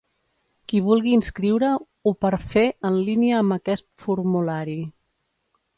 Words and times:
Qui 0.71 0.79
vulgui 0.87 1.13
inscriure 1.17 1.69
ho 1.75 2.15
per 2.25 2.33
fer 2.55 2.65
en 2.91 2.99
línia 3.11 3.39
amb 3.43 3.61
aquest 3.61 3.91
formulari. 4.07 4.81